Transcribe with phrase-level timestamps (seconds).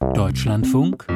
[0.00, 1.06] Deutschlandfunk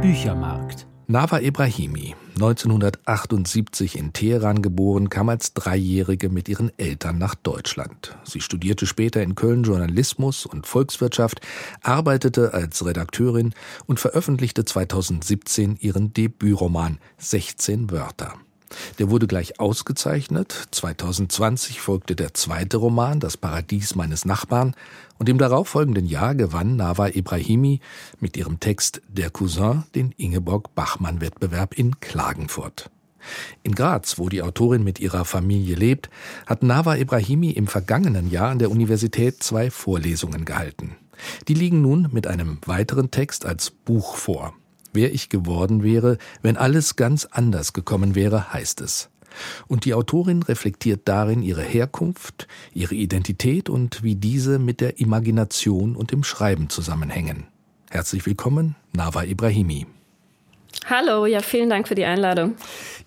[0.00, 8.16] Büchermarkt Nava Ibrahimi, 1978 in Teheran geboren, kam als Dreijährige mit ihren Eltern nach Deutschland.
[8.24, 11.40] Sie studierte später in Köln Journalismus und Volkswirtschaft,
[11.82, 13.52] arbeitete als Redakteurin
[13.86, 18.34] und veröffentlichte 2017 ihren Debütroman 16 Wörter.
[18.98, 20.68] Der wurde gleich ausgezeichnet.
[20.70, 24.74] 2020 folgte der zweite Roman, Das Paradies meines Nachbarn,
[25.18, 27.80] und im darauffolgenden Jahr gewann Nava Ibrahimi
[28.20, 32.90] mit ihrem Text Der Cousin den Ingeborg-Bachmann-Wettbewerb in Klagenfurt.
[33.62, 36.08] In Graz, wo die Autorin mit ihrer Familie lebt,
[36.46, 40.96] hat Nava Ibrahimi im vergangenen Jahr an der Universität zwei Vorlesungen gehalten.
[41.48, 44.54] Die liegen nun mit einem weiteren Text als Buch vor.
[44.92, 49.10] Wer ich geworden wäre, wenn alles ganz anders gekommen wäre, heißt es.
[49.66, 55.96] Und die Autorin reflektiert darin ihre Herkunft, ihre Identität und wie diese mit der Imagination
[55.96, 57.46] und dem Schreiben zusammenhängen.
[57.90, 59.86] Herzlich willkommen, Nava Ibrahimi.
[60.90, 62.56] Hallo, ja, vielen Dank für die Einladung.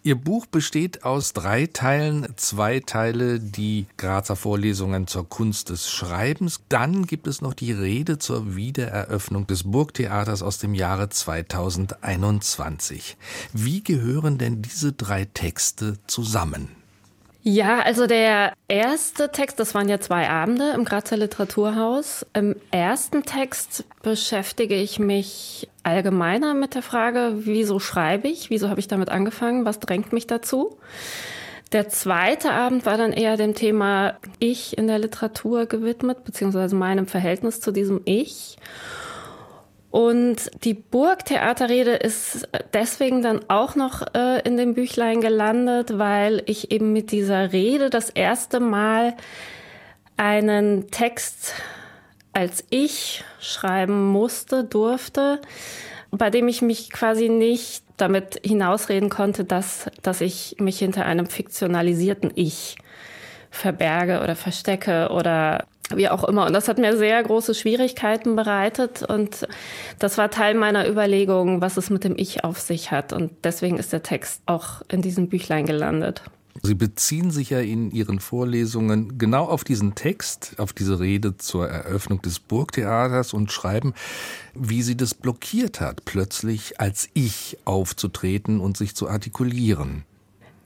[0.04, 2.32] Ihr Buch besteht aus drei Teilen.
[2.36, 6.62] Zwei Teile die Grazer Vorlesungen zur Kunst des Schreibens.
[6.70, 13.18] Dann gibt es noch die Rede zur Wiedereröffnung des Burgtheaters aus dem Jahre 2021.
[13.52, 16.68] Wie gehören denn diese drei Texte zusammen?
[17.44, 22.24] Ja, also der erste Text, das waren ja zwei Abende im Grazer Literaturhaus.
[22.34, 28.80] Im ersten Text beschäftige ich mich allgemeiner mit der Frage, wieso schreibe ich, wieso habe
[28.80, 30.78] ich damit angefangen, was drängt mich dazu.
[31.72, 37.08] Der zweite Abend war dann eher dem Thema Ich in der Literatur gewidmet, beziehungsweise meinem
[37.08, 38.58] Verhältnis zu diesem Ich.
[39.90, 46.72] Und die Burgtheaterrede ist deswegen dann auch noch äh, in dem Büchlein gelandet, weil ich
[46.72, 49.16] eben mit dieser Rede das erste Mal
[50.16, 51.56] einen Text
[52.34, 55.40] als ich schreiben musste, durfte,
[56.12, 61.28] bei dem ich mich quasi nicht damit hinausreden konnte, dass, dass ich mich hinter einem
[61.28, 62.78] fiktionalisierten Ich
[63.50, 66.46] verberge oder verstecke oder wie auch immer.
[66.46, 69.04] Und das hat mir sehr große Schwierigkeiten bereitet.
[69.04, 69.48] Und
[70.00, 73.14] das war Teil meiner Überlegung, was es mit dem Ich auf sich hat.
[73.14, 76.24] Und deswegen ist der Text auch in diesem Büchlein gelandet.
[76.62, 81.68] Sie beziehen sich ja in Ihren Vorlesungen genau auf diesen Text, auf diese Rede zur
[81.68, 83.94] Eröffnung des Burgtheaters und schreiben,
[84.54, 90.04] wie sie das blockiert hat, plötzlich als Ich aufzutreten und sich zu artikulieren.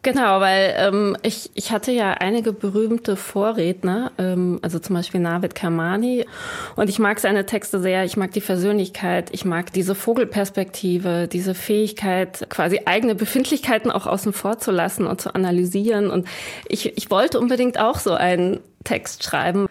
[0.06, 5.56] Genau, weil ähm, ich, ich hatte ja einige berühmte Vorredner, ähm, also zum Beispiel Navid
[5.56, 6.28] Kermani.
[6.76, 11.56] Und ich mag seine Texte sehr, ich mag die Versöhnlichkeit, ich mag diese Vogelperspektive, diese
[11.56, 16.12] Fähigkeit, quasi eigene Befindlichkeiten auch außen vor zu lassen und zu analysieren.
[16.12, 16.28] Und
[16.68, 19.66] ich, ich wollte unbedingt auch so einen Text schreiben.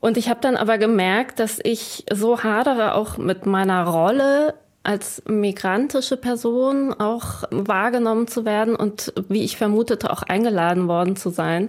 [0.00, 4.54] Und ich habe dann aber gemerkt, dass ich so hadere auch mit meiner Rolle
[4.88, 11.28] als migrantische Person auch wahrgenommen zu werden und wie ich vermutete auch eingeladen worden zu
[11.28, 11.68] sein,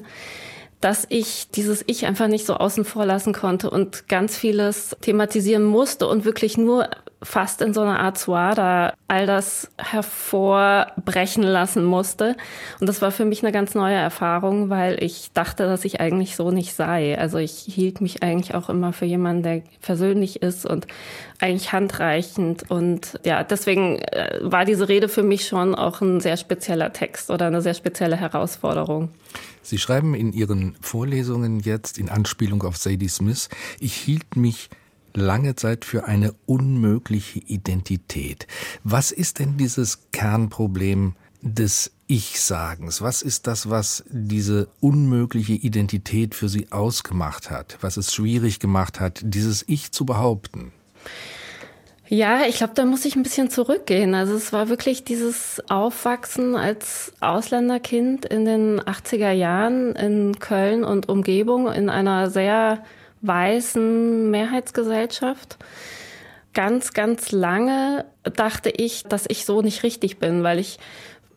[0.82, 5.66] dass ich dieses Ich einfach nicht so außen vor lassen konnte und ganz vieles thematisieren
[5.66, 6.90] musste und wirklich nur
[7.22, 12.38] fast in so einer Art Suada all das hervorbrechen lassen musste.
[12.80, 16.38] Und das war für mich eine ganz neue Erfahrung, weil ich dachte, dass ich eigentlich
[16.38, 17.18] so nicht sei.
[17.20, 20.88] Also ich hielt mich eigentlich auch immer für jemanden, der versöhnlich ist und
[21.42, 22.70] eigentlich handreichend.
[22.70, 27.32] Und ja, deswegen äh, war diese Rede für mich schon auch ein sehr spezieller Text
[27.32, 29.10] oder eine sehr spezielle Herausforderung.
[29.70, 33.50] Sie schreiben in Ihren Vorlesungen jetzt in Anspielung auf Sadie Smith,
[33.80, 34.72] ich hielt mich
[35.14, 38.48] lange Zeit für eine unmögliche Identität.
[38.84, 41.14] Was ist denn dieses Kernproblem
[41.44, 43.04] des Ich-Sagens?
[43.04, 47.78] Was ist das, was diese unmögliche Identität für Sie ausgemacht hat?
[47.82, 50.72] Was es schwierig gemacht hat, dieses Ich zu behaupten?
[52.12, 54.16] Ja, ich glaube, da muss ich ein bisschen zurückgehen.
[54.16, 61.08] Also es war wirklich dieses Aufwachsen als Ausländerkind in den 80er Jahren in Köln und
[61.08, 62.84] Umgebung in einer sehr
[63.22, 65.60] weißen Mehrheitsgesellschaft.
[66.56, 70.80] Ganz, ganz lange dachte ich, dass ich so nicht richtig bin, weil ich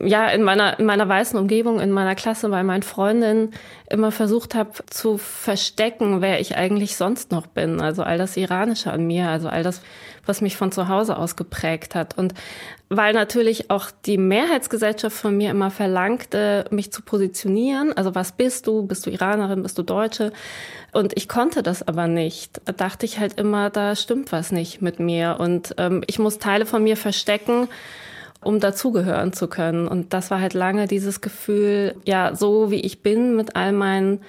[0.00, 3.52] ja in meiner, in meiner weißen Umgebung, in meiner Klasse, bei meinen Freundinnen
[3.90, 7.80] immer versucht habe zu verstecken, wer ich eigentlich sonst noch bin.
[7.80, 9.82] Also all das Iranische an mir, also all das,
[10.24, 12.16] was mich von zu Hause aus geprägt hat.
[12.16, 12.34] Und
[12.88, 17.92] weil natürlich auch die Mehrheitsgesellschaft von mir immer verlangte, mich zu positionieren.
[17.92, 18.86] Also was bist du?
[18.86, 19.62] Bist du Iranerin?
[19.62, 20.32] Bist du Deutsche?
[20.92, 22.60] Und ich konnte das aber nicht.
[22.64, 25.36] Da dachte ich halt immer, da stimmt was nicht mit mir.
[25.40, 27.68] Und ähm, ich muss Teile von mir verstecken
[28.44, 29.86] um dazugehören zu können.
[29.86, 34.20] Und das war halt lange dieses Gefühl, ja, so wie ich bin, mit all meinen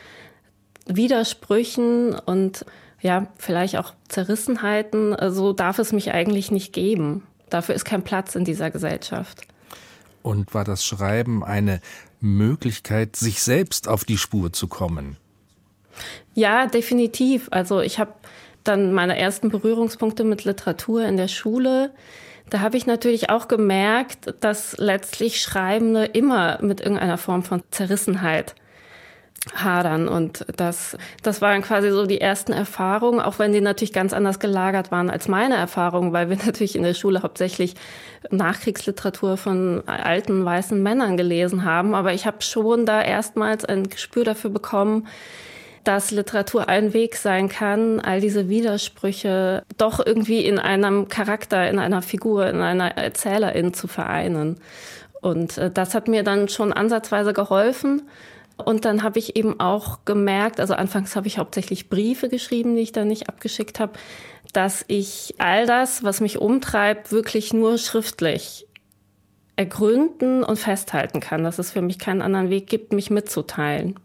[0.86, 2.66] Widersprüchen und
[3.04, 7.28] ja, vielleicht auch Zerrissenheiten, so also darf es mich eigentlich nicht geben.
[7.50, 9.42] Dafür ist kein Platz in dieser Gesellschaft.
[10.24, 11.82] Und war das Schreiben eine
[12.22, 15.18] Möglichkeit, sich selbst auf die Spur zu kommen?
[16.34, 17.50] Ja, definitiv.
[17.52, 18.14] Also ich habe
[18.64, 21.92] dann meine ersten Berührungspunkte mit Literatur in der Schule.
[22.50, 28.56] Da habe ich natürlich auch gemerkt, dass letztlich Schreibende immer mit irgendeiner Form von Zerrissenheit
[29.54, 30.08] hadern.
[30.08, 34.40] Und das, das waren quasi so die ersten Erfahrungen, auch wenn die natürlich ganz anders
[34.40, 37.76] gelagert waren als meine Erfahrungen, weil wir natürlich in der Schule hauptsächlich
[38.30, 41.94] Nachkriegsliteratur von alten weißen Männern gelesen haben.
[41.94, 45.08] Aber ich habe schon da erstmals ein Gespür dafür bekommen,
[45.84, 51.78] dass Literatur ein Weg sein kann, all diese Widersprüche doch irgendwie in einem Charakter, in
[51.78, 54.58] einer Figur, in einer Erzählerin zu vereinen.
[55.20, 58.04] Und äh, das hat mir dann schon ansatzweise geholfen.
[58.58, 62.82] Und dann habe ich eben auch gemerkt, also anfangs habe ich hauptsächlich Briefe geschrieben, die
[62.82, 63.94] ich dann nicht abgeschickt habe,
[64.54, 68.68] dass ich all das, was mich umtreibt, wirklich nur schriftlich
[69.56, 74.00] ergründen und festhalten kann, dass es für mich keinen anderen Weg gibt, mich mitzuteilen.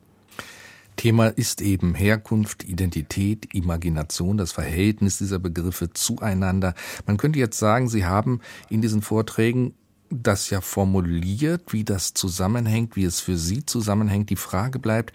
[0.97, 6.75] Thema ist eben Herkunft, Identität, Imagination, das Verhältnis dieser Begriffe zueinander.
[7.06, 9.75] Man könnte jetzt sagen, Sie haben in diesen Vorträgen
[10.10, 14.31] das ja formuliert, wie das zusammenhängt, wie es für Sie zusammenhängt.
[14.31, 15.14] Die Frage bleibt,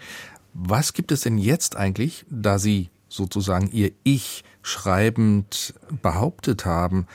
[0.52, 7.06] was gibt es denn jetzt eigentlich, da Sie sozusagen Ihr Ich schreibend behauptet haben,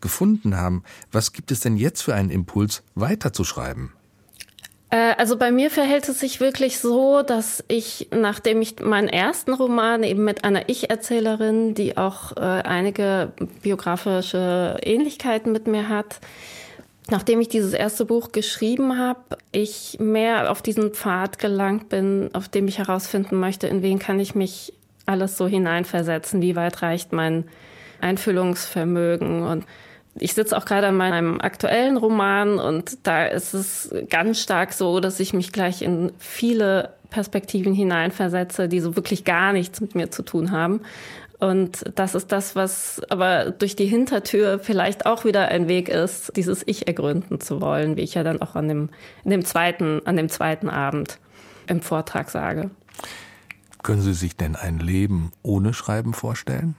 [0.00, 3.92] gefunden haben, was gibt es denn jetzt für einen Impuls, weiterzuschreiben?
[4.90, 9.52] Äh, also bei mir verhält es sich wirklich so, dass ich, nachdem ich meinen ersten
[9.52, 13.32] Roman eben mit einer Ich-Erzählerin, die auch äh, einige
[13.62, 16.20] biografische Ähnlichkeiten mit mir hat,
[17.10, 22.48] nachdem ich dieses erste Buch geschrieben habe, ich mehr auf diesen Pfad gelangt bin, auf
[22.48, 24.72] dem ich herausfinden möchte, in wen kann ich mich
[25.06, 27.44] alles so hineinversetzen, wie weit reicht mein
[28.00, 29.64] Einfühlungsvermögen und
[30.20, 35.00] ich sitze auch gerade an meinem aktuellen Roman und da ist es ganz stark so,
[35.00, 40.10] dass ich mich gleich in viele Perspektiven hineinversetze, die so wirklich gar nichts mit mir
[40.10, 40.80] zu tun haben.
[41.38, 46.36] Und das ist das, was aber durch die Hintertür vielleicht auch wieder ein Weg ist,
[46.36, 48.88] dieses Ich ergründen zu wollen, wie ich ja dann auch an dem,
[49.24, 51.18] in dem zweiten, an dem zweiten Abend
[51.68, 52.70] im Vortrag sage.
[53.84, 56.74] Können Sie sich denn ein Leben ohne Schreiben vorstellen?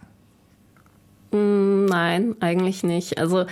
[1.31, 1.58] Mm,
[1.89, 3.18] nein, eigentlich nicht.
[3.18, 3.45] Also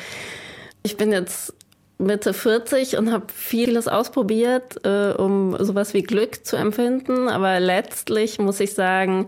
[0.83, 1.53] ich bin jetzt
[1.99, 7.27] Mitte 40 und habe vieles ausprobiert, äh, um sowas wie Glück zu empfinden.
[7.27, 9.27] Aber letztlich muss ich sagen,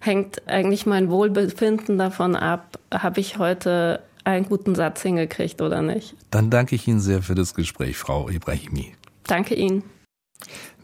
[0.00, 6.14] hängt eigentlich mein Wohlbefinden davon ab, habe ich heute einen guten Satz hingekriegt oder nicht.
[6.30, 8.94] Dann danke ich Ihnen sehr für das Gespräch, Frau Ibrahimi.
[9.24, 9.82] Danke Ihnen.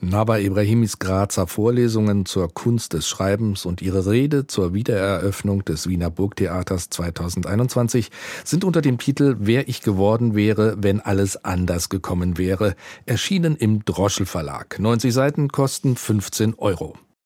[0.01, 6.11] Naba Ibrahimis Grazer Vorlesungen zur Kunst des Schreibens und ihre Rede zur Wiedereröffnung des Wiener
[6.11, 8.11] Burgtheaters 2021
[8.45, 12.75] sind unter dem Titel Wer ich geworden wäre, wenn alles anders gekommen wäre,
[13.07, 14.79] erschienen im Droschel Verlag.
[14.79, 16.95] 90 Seiten kosten 15 Euro.